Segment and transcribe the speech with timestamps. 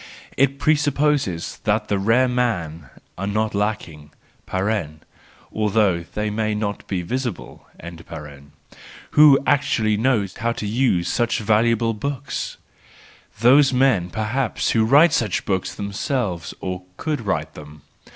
[0.35, 4.09] It presupposes that the rare men are not lacking
[5.53, 7.67] (though they may not be visible),
[9.11, 12.57] who actually know how to use such valuable books
[13.41, 17.83] :—those men perhaps who write such books themselves, or could write them.